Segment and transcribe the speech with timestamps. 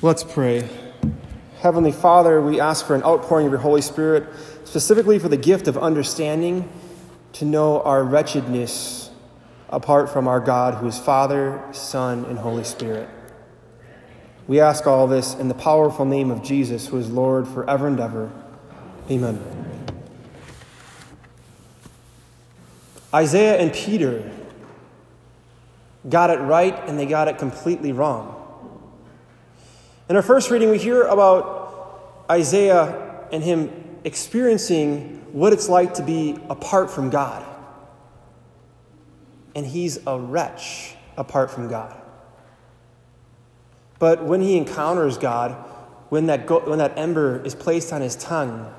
[0.00, 0.68] Let's pray.
[1.58, 4.28] Heavenly Father, we ask for an outpouring of your Holy Spirit,
[4.62, 6.70] specifically for the gift of understanding
[7.32, 9.10] to know our wretchedness
[9.68, 13.08] apart from our God, who is Father, Son, and Holy Spirit.
[14.46, 17.98] We ask all this in the powerful name of Jesus, who is Lord forever and
[17.98, 18.30] ever.
[19.10, 19.42] Amen.
[23.12, 24.30] Isaiah and Peter
[26.08, 28.37] got it right and they got it completely wrong.
[30.08, 33.70] In our first reading, we hear about Isaiah and him
[34.04, 37.44] experiencing what it's like to be apart from God.
[39.54, 41.94] And he's a wretch apart from God.
[43.98, 45.52] But when he encounters God,
[46.08, 48.72] when that, go- when that ember is placed on his tongue,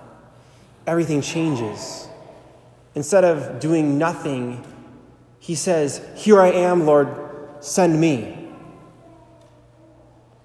[0.88, 2.08] everything changes.
[2.96, 4.66] Instead of doing nothing,
[5.40, 7.08] he says, Here I am, Lord,
[7.60, 8.39] send me.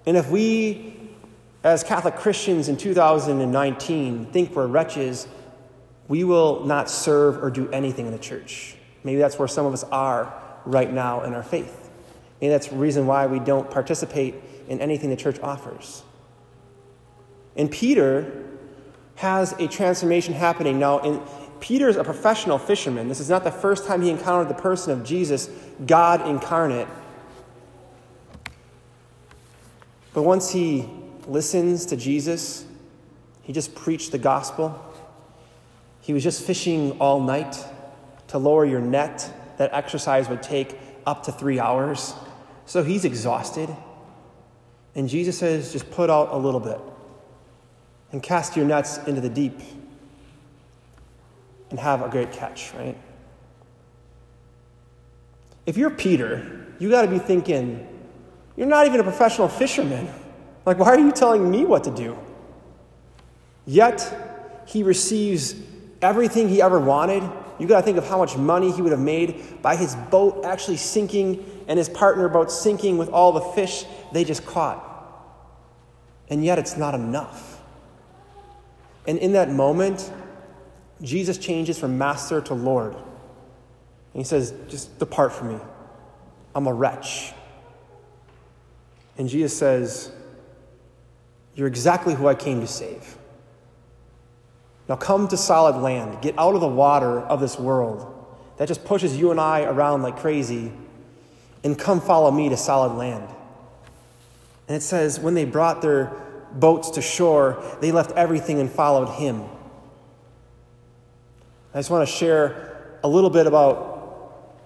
[0.05, 0.95] And if we,
[1.63, 5.27] as Catholic Christians in 2019, think we're wretches,
[6.07, 8.75] we will not serve or do anything in the church.
[9.03, 10.33] Maybe that's where some of us are
[10.65, 11.89] right now in our faith.
[12.39, 14.35] Maybe that's the reason why we don't participate
[14.67, 16.03] in anything the church offers.
[17.55, 18.43] And Peter
[19.15, 20.77] has a transformation happening.
[20.77, 21.21] Now, in,
[21.59, 23.07] Peter's a professional fisherman.
[23.07, 25.49] This is not the first time he encountered the person of Jesus,
[25.85, 26.87] God incarnate.
[30.15, 30.89] But once he
[31.27, 32.65] listens to Jesus,
[33.41, 34.81] he just preached the gospel.
[35.99, 37.57] He was just fishing all night
[38.29, 39.29] to lower your net.
[39.57, 42.13] That exercise would take up to three hours.
[42.65, 43.69] So he's exhausted.
[44.95, 46.79] And Jesus says, just put out a little bit
[48.13, 49.59] and cast your nets into the deep
[51.71, 52.97] and have a great catch, right?
[55.65, 57.85] If you're Peter, you got to be thinking,
[58.57, 60.07] you're not even a professional fisherman.
[60.65, 62.17] Like, why are you telling me what to do?
[63.65, 65.55] Yet, he receives
[66.01, 67.23] everything he ever wanted.
[67.59, 70.45] You got to think of how much money he would have made by his boat
[70.45, 74.91] actually sinking and his partner boat sinking with all the fish they just caught.
[76.29, 77.61] And yet, it's not enough.
[79.07, 80.11] And in that moment,
[81.01, 82.93] Jesus changes from master to Lord.
[82.93, 83.03] And
[84.13, 85.59] he says, Just depart from me.
[86.55, 87.33] I'm a wretch.
[89.17, 90.11] And Jesus says,
[91.53, 93.17] You're exactly who I came to save.
[94.87, 96.21] Now come to solid land.
[96.21, 98.11] Get out of the water of this world
[98.57, 100.71] that just pushes you and I around like crazy,
[101.63, 103.27] and come follow me to solid land.
[104.67, 106.13] And it says, when they brought their
[106.53, 109.43] boats to shore, they left everything and followed him.
[111.73, 113.94] I just want to share a little bit about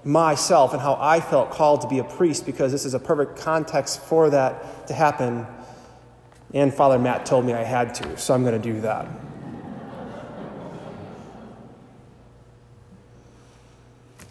[0.09, 3.37] myself and how I felt called to be a priest because this is a perfect
[3.37, 5.45] context for that to happen.
[6.53, 9.07] And Father Matt told me I had to, so I'm going to do that.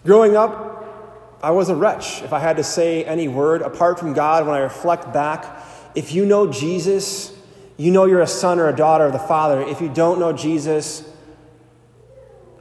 [0.04, 2.22] Growing up, I was a wretch.
[2.22, 6.12] If I had to say any word apart from God, when I reflect back, if
[6.12, 7.32] you know Jesus,
[7.76, 9.60] you know you're a son or a daughter of the Father.
[9.60, 11.08] If you don't know Jesus,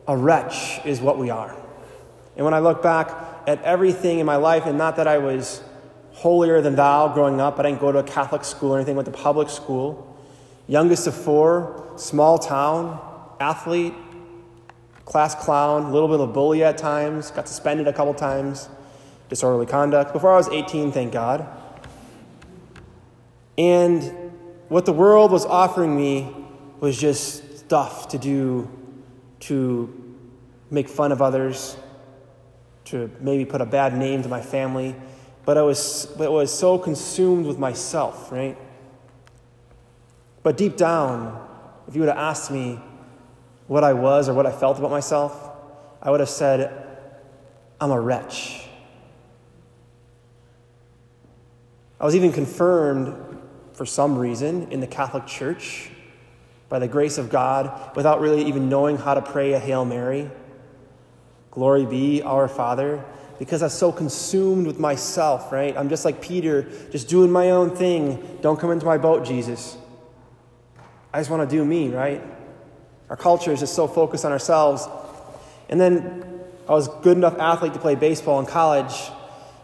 [0.08, 1.56] a wretch is what we are.
[2.38, 3.12] And when I look back
[3.48, 5.62] at everything in my life, and not that I was
[6.14, 9.08] holier than thou growing up, I didn't go to a Catholic school or anything, went
[9.08, 10.16] to public school.
[10.68, 13.00] Youngest of four, small town,
[13.40, 13.94] athlete,
[15.06, 18.70] class clown, a little bit of a bully at times, got suspended a couple times,
[19.30, 20.14] disorderly conduct.
[20.14, 21.48] Before I was 18, thank God.
[23.58, 24.04] And
[24.68, 26.32] what the world was offering me
[26.80, 28.70] was just stuff to do
[29.40, 30.16] to
[30.70, 31.78] make fun of others,
[32.90, 34.96] to maybe put a bad name to my family.
[35.46, 38.58] But I was, but I was so consumed with myself, right?
[40.44, 41.46] But deep down,
[41.88, 42.80] if you would have asked me
[43.68, 45.50] what I was or what I felt about myself,
[46.02, 46.86] I would have said,
[47.80, 48.68] I'm a wretch.
[52.00, 53.40] I was even confirmed
[53.74, 55.90] for some reason in the Catholic Church
[56.70, 60.30] by the grace of God without really even knowing how to pray a Hail Mary.
[61.58, 63.04] Glory be our Father.
[63.40, 65.76] Because I'm so consumed with myself, right?
[65.76, 68.38] I'm just like Peter, just doing my own thing.
[68.42, 69.76] Don't come into my boat, Jesus.
[71.12, 72.22] I just want to do me, right?
[73.10, 74.88] Our culture is just so focused on ourselves.
[75.68, 78.94] And then I was good enough athlete to play baseball in college.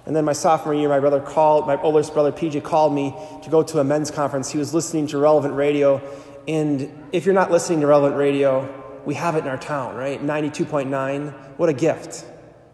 [0.08, 3.14] And then my sophomore year, my brother called, my oldest brother PJ called me
[3.44, 4.50] to go to a men's conference.
[4.52, 6.02] He was listening to relevant radio.
[6.48, 10.22] And if you're not listening to relevant radio, we have it in our town, right?
[10.22, 11.58] 92.9.
[11.58, 12.26] What a gift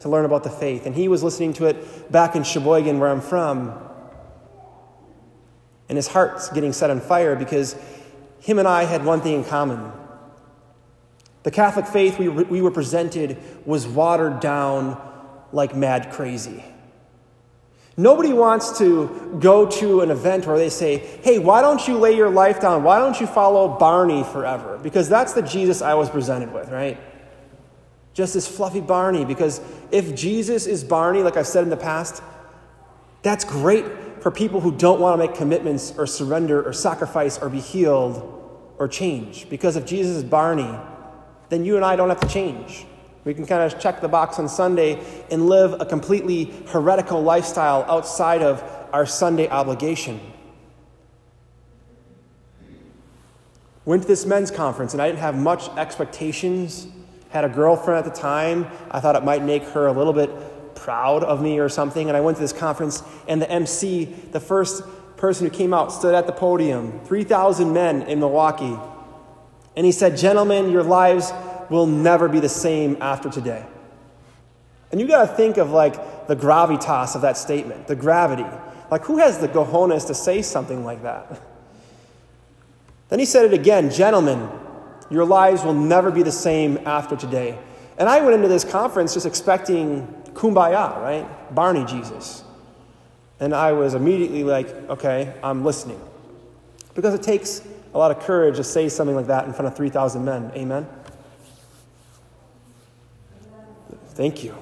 [0.01, 0.85] to learn about the faith.
[0.85, 3.77] And he was listening to it back in Sheboygan, where I'm from.
[5.89, 7.75] And his heart's getting set on fire because
[8.39, 9.91] him and I had one thing in common.
[11.43, 15.01] The Catholic faith we, we were presented was watered down
[15.51, 16.63] like mad crazy.
[17.99, 22.15] Nobody wants to go to an event where they say, hey, why don't you lay
[22.15, 22.81] your life down?
[22.81, 24.79] Why don't you follow Barney forever?
[24.81, 26.97] Because that's the Jesus I was presented with, right?
[28.13, 29.25] Just this fluffy Barney.
[29.25, 29.59] Because
[29.91, 32.23] if Jesus is Barney, like I've said in the past,
[33.21, 33.83] that's great
[34.21, 38.23] for people who don't want to make commitments or surrender or sacrifice or be healed
[38.77, 39.49] or change.
[39.49, 40.73] Because if Jesus is Barney,
[41.49, 42.85] then you and I don't have to change.
[43.29, 44.99] We can kind of check the box on Sunday
[45.29, 50.19] and live a completely heretical lifestyle outside of our Sunday obligation.
[53.85, 56.87] Went to this men's conference and I didn't have much expectations.
[57.29, 58.65] Had a girlfriend at the time.
[58.89, 60.31] I thought it might make her a little bit
[60.73, 62.07] proud of me or something.
[62.07, 64.81] And I went to this conference and the MC, the first
[65.17, 68.75] person who came out, stood at the podium 3,000 men in Milwaukee.
[69.75, 71.31] And he said, Gentlemen, your lives
[71.69, 73.65] will never be the same after today.
[74.91, 78.45] And you got to think of like the gravitas of that statement, the gravity.
[78.89, 81.41] Like, who has the cojones to say something like that?
[83.09, 84.49] Then he said it again Gentlemen,
[85.09, 87.57] your lives will never be the same after today.
[87.97, 91.53] And I went into this conference just expecting kumbaya, right?
[91.53, 92.43] Barney Jesus.
[93.39, 95.99] And I was immediately like, okay, I'm listening.
[96.93, 97.61] Because it takes
[97.93, 100.51] a lot of courage to say something like that in front of 3,000 men.
[100.55, 100.87] Amen?
[104.19, 104.53] Thank you.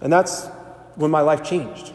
[0.00, 0.48] And that's
[0.96, 1.92] when my life changed.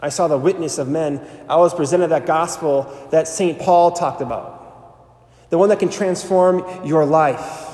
[0.00, 1.24] I saw the witness of men.
[1.48, 3.56] I was presented that gospel that St.
[3.60, 7.68] Paul talked about, the one that can transform your life.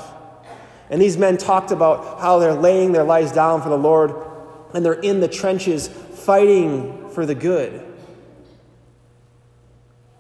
[0.91, 4.13] And these men talked about how they're laying their lives down for the Lord
[4.75, 7.83] and they're in the trenches fighting for the good.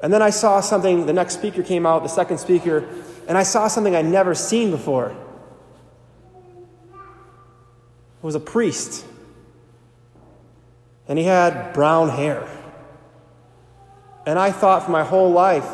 [0.00, 2.88] And then I saw something, the next speaker came out, the second speaker,
[3.28, 5.14] and I saw something I'd never seen before
[8.26, 9.06] was a priest.
[11.06, 12.46] And he had brown hair.
[14.26, 15.66] And I thought for my whole life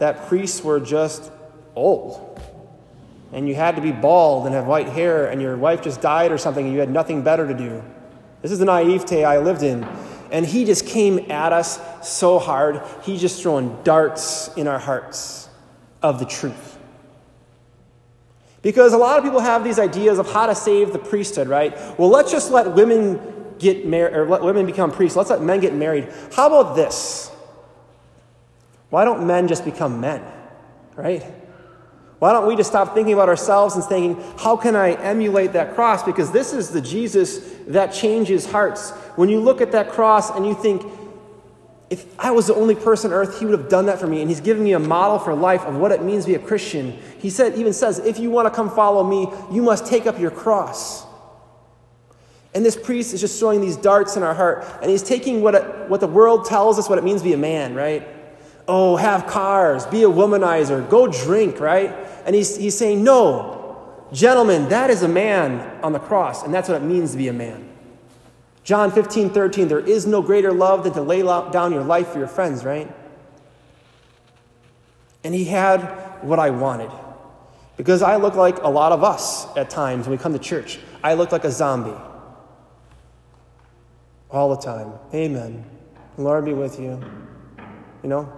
[0.00, 1.30] that priests were just
[1.76, 2.26] old.
[3.32, 6.32] And you had to be bald and have white hair, and your wife just died
[6.32, 7.80] or something, and you had nothing better to do.
[8.42, 9.84] This is the naivete I lived in.
[10.32, 12.82] And he just came at us so hard.
[13.04, 15.48] He just throwing darts in our hearts
[16.02, 16.79] of the truth.
[18.62, 21.76] Because a lot of people have these ideas of how to save the priesthood, right?
[21.98, 25.16] Well, let's just let women get married, or let women become priests.
[25.16, 26.08] Let's let men get married.
[26.34, 27.30] How about this?
[28.90, 30.22] Why don't men just become men,
[30.96, 31.22] right?
[32.18, 35.74] Why don't we just stop thinking about ourselves and thinking, how can I emulate that
[35.74, 36.02] cross?
[36.02, 38.90] Because this is the Jesus that changes hearts.
[39.16, 40.82] When you look at that cross and you think,
[41.90, 44.20] if I was the only person on earth, he would have done that for me.
[44.20, 46.38] And he's giving me a model for life of what it means to be a
[46.38, 46.96] Christian.
[47.18, 50.18] He said, even says, if you want to come follow me, you must take up
[50.18, 51.04] your cross.
[52.54, 54.64] And this priest is just throwing these darts in our heart.
[54.80, 57.32] And he's taking what, it, what the world tells us what it means to be
[57.32, 58.06] a man, right?
[58.68, 61.90] Oh, have cars, be a womanizer, go drink, right?
[62.24, 66.44] And he's, he's saying, no, gentlemen, that is a man on the cross.
[66.44, 67.69] And that's what it means to be a man.
[68.62, 72.18] John 15, 13, there is no greater love than to lay down your life for
[72.18, 72.92] your friends, right?
[75.24, 75.80] And he had
[76.22, 76.90] what I wanted.
[77.76, 80.78] Because I look like a lot of us at times when we come to church.
[81.02, 81.98] I look like a zombie.
[84.30, 84.92] All the time.
[85.14, 85.64] Amen.
[86.18, 87.02] Lord be with you.
[88.02, 88.32] You know?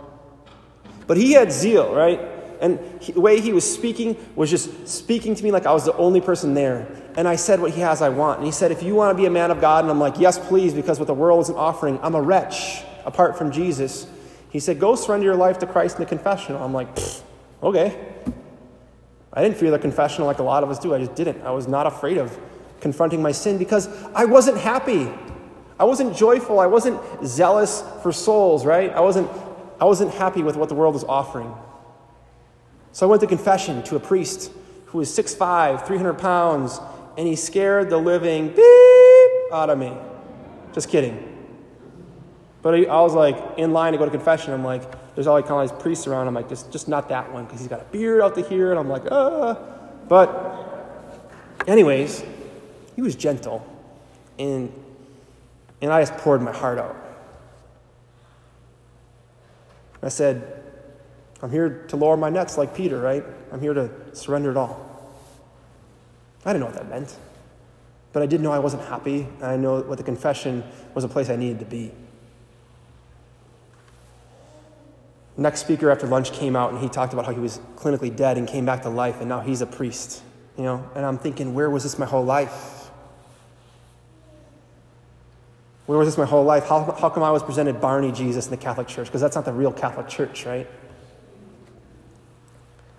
[1.07, 2.21] But he had zeal, right?
[2.63, 5.85] And he, the way he was speaking was just speaking to me like I was
[5.85, 6.87] the only person there.
[7.17, 8.39] And I said what he has I want.
[8.39, 10.19] And he said, If you want to be a man of God, and I'm like,
[10.19, 14.07] Yes, please, because what the world isn't offering, I'm a wretch apart from Jesus.
[14.51, 16.63] He said, Go surrender your life to Christ in the confessional.
[16.63, 16.89] I'm like,
[17.63, 17.99] Okay.
[19.33, 20.95] I didn't fear the confessional like a lot of us do.
[20.95, 21.43] I just didn't.
[21.43, 22.39] I was not afraid of
[22.81, 25.11] confronting my sin because I wasn't happy.
[25.81, 26.61] I wasn't joyful.
[26.61, 28.91] I wasn't zealous for souls, right?
[28.91, 29.29] I wasn't,
[29.81, 31.53] I wasn't happy with what the world was offering.
[32.93, 34.53] So I went to confession to a priest
[34.87, 36.79] who was 6'5, 300 pounds,
[37.17, 39.93] and he scared the living beep out of me.
[40.73, 41.29] Just kidding.
[42.61, 44.53] But I was like in line to go to confession.
[44.53, 44.83] I'm like,
[45.15, 46.29] there's all kind of these priests around.
[46.29, 48.71] I'm like, just, just not that one because he's got a beard out to here.
[48.71, 49.59] And I'm like, ah.
[50.09, 51.27] But,
[51.67, 52.25] anyways,
[52.95, 53.67] he was gentle.
[54.39, 54.73] And,
[55.81, 56.97] and I just poured my heart out.
[60.03, 60.63] I said,
[61.43, 63.25] I'm here to lower my nets like Peter, right?
[63.51, 64.89] I'm here to surrender it all.
[66.45, 67.17] I didn't know what that meant.
[68.13, 70.63] But I did know I wasn't happy, and I know what the confession
[70.95, 71.93] was a place I needed to be.
[75.37, 78.37] Next speaker after lunch came out and he talked about how he was clinically dead
[78.37, 80.23] and came back to life and now he's a priest.
[80.59, 82.91] You know, and I'm thinking, where was this my whole life?
[85.87, 86.67] Where was this my whole life?
[86.67, 89.07] How, how come I was presented Barney Jesus in the Catholic Church?
[89.07, 90.69] Because that's not the real Catholic Church, right?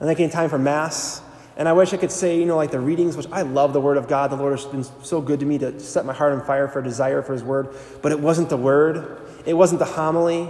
[0.03, 1.21] And then came time for Mass.
[1.55, 3.79] And I wish I could say, you know, like the readings, which I love the
[3.79, 4.31] Word of God.
[4.31, 6.79] The Lord has been so good to me to set my heart on fire for
[6.79, 7.73] a desire for His Word.
[8.01, 10.49] But it wasn't the Word, it wasn't the homily,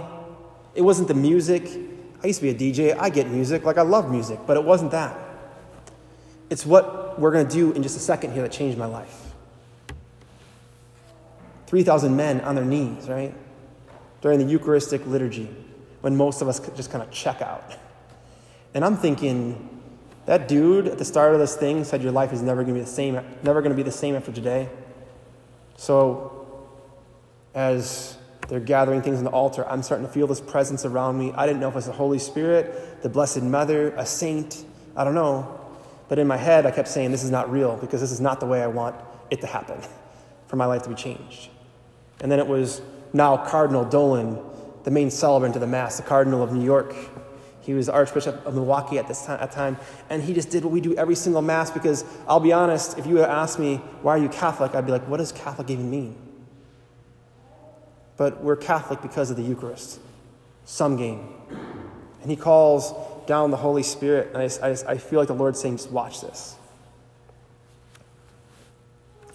[0.74, 1.68] it wasn't the music.
[2.20, 2.98] I used to be a DJ.
[2.98, 3.62] I get music.
[3.62, 5.16] Like, I love music, but it wasn't that.
[6.50, 9.34] It's what we're going to do in just a second here that changed my life.
[11.68, 13.32] 3,000 men on their knees, right?
[14.20, 15.48] During the Eucharistic liturgy,
[16.00, 17.62] when most of us just kind of check out.
[18.74, 19.70] And I'm thinking,
[20.26, 22.80] that dude at the start of this thing said your life is never going to
[22.80, 24.68] be the same, never going to be the same after today.
[25.76, 26.68] So,
[27.54, 31.32] as they're gathering things on the altar, I'm starting to feel this presence around me.
[31.36, 34.64] I didn't know if it was the Holy Spirit, the Blessed Mother, a saint.
[34.96, 35.60] I don't know.
[36.08, 38.40] But in my head, I kept saying, This is not real because this is not
[38.40, 38.96] the way I want
[39.30, 39.80] it to happen
[40.46, 41.50] for my life to be changed.
[42.20, 44.38] And then it was now Cardinal Dolan,
[44.84, 46.94] the main celebrant of the Mass, the Cardinal of New York.
[47.64, 49.78] He was Archbishop of Milwaukee at this time, at time,
[50.10, 53.06] and he just did what we do every single Mass because I'll be honest, if
[53.06, 54.74] you had asked me, Why are you Catholic?
[54.74, 56.14] I'd be like, What does Catholic even mean?
[58.18, 59.98] But we're Catholic because of the Eucharist,
[60.66, 61.26] some game.
[62.20, 62.92] And he calls
[63.26, 66.20] down the Holy Spirit, and I, I, I feel like the Lord's saying, Just watch
[66.20, 66.56] this.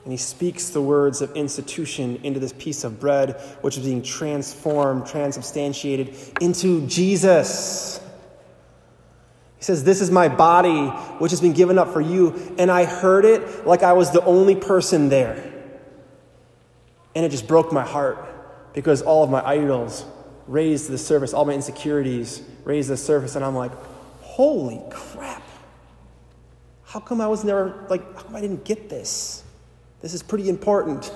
[0.04, 4.04] And he speaks the words of institution into this piece of bread, which is being
[4.04, 8.02] transformed, transubstantiated into Jesus.
[9.60, 10.88] He says, This is my body,
[11.20, 12.56] which has been given up for you.
[12.58, 15.54] And I heard it like I was the only person there.
[17.14, 20.06] And it just broke my heart because all of my idols
[20.48, 23.36] raised to the surface, all my insecurities raised to the surface.
[23.36, 23.72] And I'm like,
[24.22, 25.44] Holy crap.
[26.86, 29.44] How come I was never, like, how come I didn't get this?
[30.02, 31.14] This is pretty important.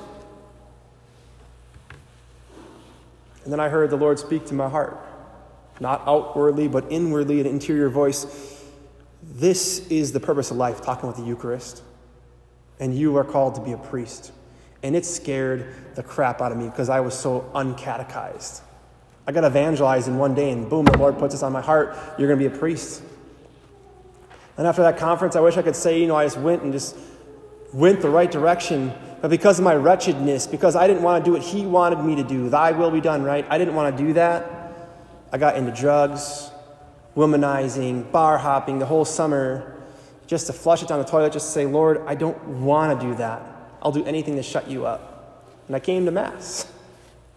[3.44, 4.98] And then I heard the Lord speak to my heart,
[5.80, 8.62] not outwardly, but inwardly, an interior voice.
[9.22, 11.82] This is the purpose of life, talking with the Eucharist.
[12.80, 14.32] And you are called to be a priest.
[14.82, 18.62] And it scared the crap out of me because I was so uncatechized.
[19.26, 21.96] I got evangelized in one day, and boom, the Lord puts this on my heart.
[22.18, 23.02] You're going to be a priest.
[24.58, 26.74] And after that conference, I wish I could say, you know, I just went and
[26.74, 26.98] just
[27.74, 31.34] went the right direction, but because of my wretchedness, because I didn't want to do
[31.34, 33.46] what he wanted me to do, thy will be done, right?
[33.50, 34.63] I didn't want to do that.
[35.34, 36.52] I got into drugs,
[37.18, 39.82] womanizing, bar hopping the whole summer
[40.28, 43.08] just to flush it down the toilet, just to say, Lord, I don't want to
[43.08, 43.42] do that.
[43.82, 45.44] I'll do anything to shut you up.
[45.68, 46.72] And I came to Mass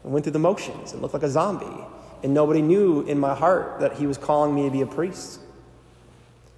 [0.05, 1.85] and went through the motions and looked like a zombie.
[2.23, 5.41] And nobody knew in my heart that he was calling me to be a priest.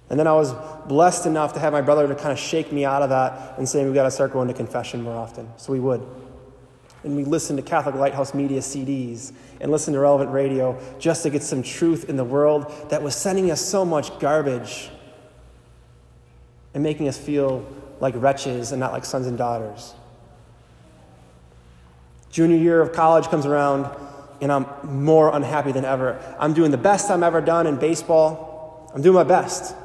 [0.09, 0.53] And then I was
[0.87, 3.67] blessed enough to have my brother to kind of shake me out of that and
[3.67, 5.47] say, we've got to start going to confession more often.
[5.55, 6.05] So we would.
[7.03, 11.29] And we listened to Catholic Lighthouse Media CDs and listened to relevant radio just to
[11.29, 14.89] get some truth in the world that was sending us so much garbage
[16.73, 17.65] and making us feel
[17.99, 19.93] like wretches and not like sons and daughters.
[22.31, 23.89] Junior year of college comes around,
[24.41, 26.21] and I'm more unhappy than ever.
[26.39, 28.91] I'm doing the best I'm ever done in baseball.
[28.93, 29.75] I'm doing my best.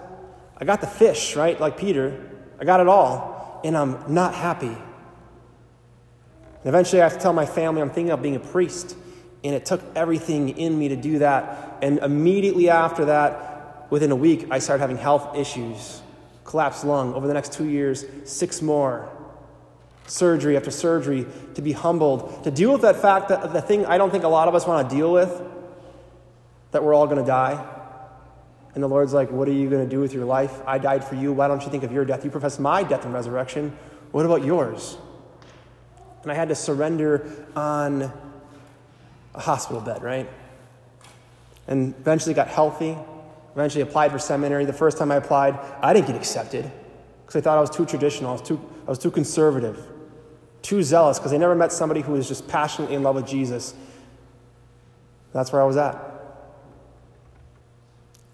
[0.57, 1.59] I got the fish, right?
[1.59, 2.31] Like Peter.
[2.61, 4.77] I got it all, and I'm not happy.
[6.65, 8.97] And eventually, I have to tell my family I'm thinking of being a priest,
[9.45, 11.77] and it took everything in me to do that.
[11.83, 16.01] And immediately after that, within a week, I started having health issues
[16.45, 17.15] collapsed lung.
[17.15, 19.11] Over the next two years, six more.
[20.07, 23.97] Surgery after surgery to be humbled, to deal with that fact that the thing I
[23.97, 25.43] don't think a lot of us want to deal with,
[26.73, 27.65] that we're all going to die.
[28.75, 30.61] And the Lord's like, What are you going to do with your life?
[30.67, 31.33] I died for you.
[31.33, 32.25] Why don't you think of your death?
[32.25, 33.77] You profess my death and resurrection.
[34.11, 34.99] What about yours?
[36.25, 38.11] And I had to surrender on
[39.35, 40.29] a hospital bed, right?
[41.69, 42.97] And eventually got healthy.
[43.55, 44.65] Eventually applied for seminary.
[44.65, 46.69] The first time I applied, I didn't get accepted
[47.25, 48.31] because I thought I was too traditional.
[48.31, 49.87] I was too, I was too conservative,
[50.63, 53.75] too zealous because I never met somebody who was just passionately in love with Jesus.
[55.33, 55.97] That's where I was at.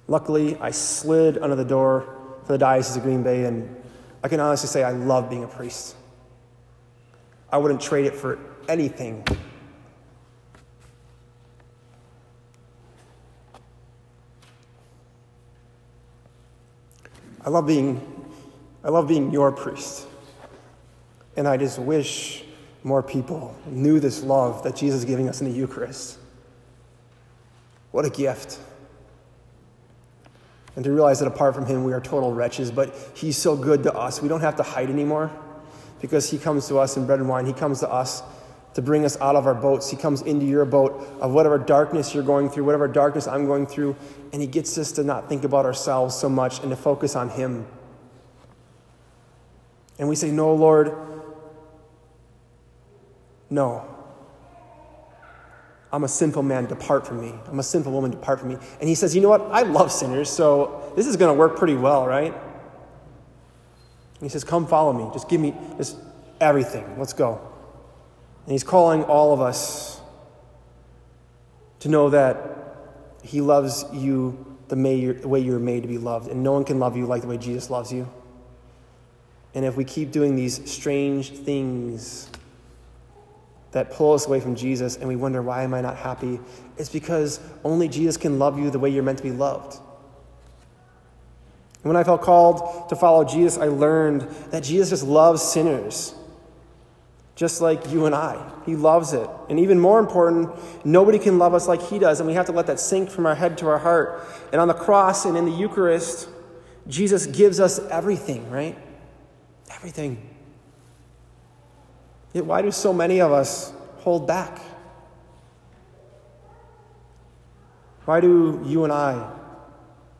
[0.08, 3.76] Luckily, I slid under the door for the Diocese of Green Bay, and
[4.24, 5.96] I can honestly say I love being a priest.
[7.52, 8.38] I wouldn't trade it for
[8.68, 9.26] anything.
[17.44, 18.06] I love being
[18.82, 20.06] I love being your priest.
[21.36, 22.44] And I just wish
[22.82, 26.18] more people knew this love that Jesus is giving us in the Eucharist.
[27.90, 28.58] What a gift.
[30.76, 33.82] And to realize that apart from Him, we are total wretches, but He's so good
[33.82, 34.22] to us.
[34.22, 35.30] We don't have to hide anymore
[36.00, 37.46] because He comes to us in bread and wine.
[37.46, 38.22] He comes to us
[38.74, 39.90] to bring us out of our boats.
[39.90, 43.66] He comes into your boat of whatever darkness you're going through, whatever darkness I'm going
[43.66, 43.96] through,
[44.32, 47.30] and He gets us to not think about ourselves so much and to focus on
[47.30, 47.66] Him.
[49.98, 50.94] And we say, No, Lord,
[53.48, 53.86] no.
[55.92, 57.34] I'm a sinful man, depart from me.
[57.48, 58.56] I'm a sinful woman, depart from me.
[58.78, 59.42] And he says, You know what?
[59.50, 62.32] I love sinners, so this is going to work pretty well, right?
[64.20, 65.10] He says, Come follow me.
[65.12, 65.96] Just give me just
[66.40, 66.98] everything.
[66.98, 67.40] Let's go.
[68.44, 70.00] And he's calling all of us
[71.80, 72.36] to know that
[73.22, 76.28] he loves you the way you're made to be loved.
[76.28, 78.08] And no one can love you like the way Jesus loves you.
[79.54, 82.30] And if we keep doing these strange things,
[83.72, 86.40] that pull us away from Jesus and we wonder, why am I not happy?
[86.76, 89.80] It's because only Jesus can love you the way you're meant to be loved.
[91.82, 96.14] When I felt called to follow Jesus, I learned that Jesus just loves sinners,
[97.34, 98.50] just like you and I.
[98.66, 99.28] He loves it.
[99.48, 100.50] And even more important,
[100.84, 103.24] nobody can love us like He does, and we have to let that sink from
[103.24, 104.26] our head to our heart.
[104.52, 106.28] And on the cross and in the Eucharist,
[106.86, 108.76] Jesus gives us everything, right?
[109.70, 110.28] Everything.
[112.34, 114.60] Yet, why do so many of us hold back?
[118.04, 119.30] Why do you and I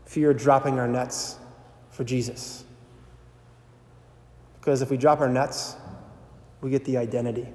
[0.07, 1.37] fear dropping our nets
[2.01, 2.65] for Jesus?
[4.59, 5.77] Because if we drop our nets,
[6.63, 7.47] we get the identity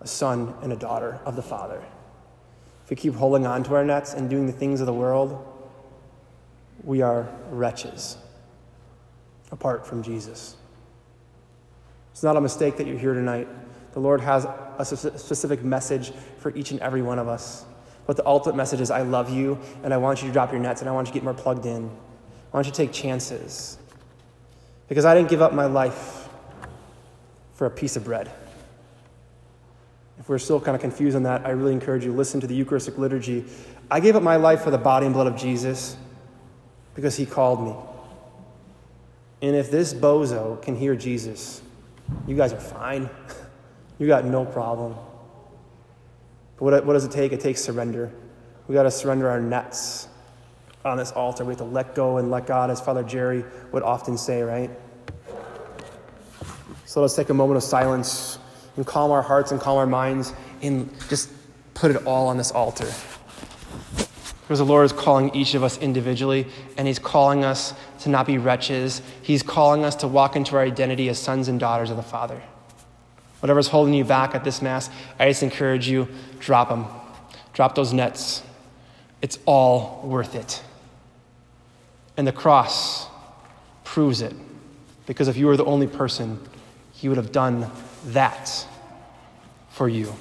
[0.00, 1.84] a son and a daughter of the Father.
[2.84, 5.46] If we keep holding on to our nets and doing the things of the world,
[6.84, 8.16] we are wretches
[9.52, 10.56] apart from Jesus.
[12.12, 13.46] It's not a mistake that you're here tonight.
[13.92, 17.66] The Lord has a specific message for each and every one of us.
[18.06, 20.62] But the ultimate message is I love you, and I want you to drop your
[20.62, 21.90] nets, and I want you to get more plugged in.
[22.56, 23.76] I want you take chances.
[24.88, 26.26] Because I didn't give up my life
[27.54, 28.30] for a piece of bread.
[30.18, 32.46] If we're still kind of confused on that, I really encourage you to listen to
[32.46, 33.44] the Eucharistic liturgy.
[33.90, 35.98] I gave up my life for the body and blood of Jesus
[36.94, 37.74] because he called me.
[39.46, 41.60] And if this bozo can hear Jesus,
[42.26, 43.10] you guys are fine.
[43.98, 44.94] you got no problem.
[46.56, 47.32] But what, what does it take?
[47.32, 48.10] It takes surrender.
[48.66, 50.08] We got to surrender our nets
[50.88, 51.44] on this altar.
[51.44, 54.70] We have to let go and let God, as Father Jerry would often say, right?
[56.84, 58.38] So let's take a moment of silence
[58.76, 61.30] and calm our hearts and calm our minds and just
[61.74, 62.88] put it all on this altar.
[64.42, 66.46] Because the Lord is calling each of us individually,
[66.76, 69.02] and He's calling us to not be wretches.
[69.20, 72.40] He's calling us to walk into our identity as sons and daughters of the Father.
[73.40, 76.86] Whatever's holding you back at this Mass, I just encourage you drop them.
[77.52, 78.42] Drop those nets.
[79.20, 80.62] It's all worth it.
[82.16, 83.06] And the cross
[83.84, 84.34] proves it.
[85.06, 86.40] Because if you were the only person,
[86.92, 87.70] He would have done
[88.06, 88.66] that
[89.70, 90.14] for you.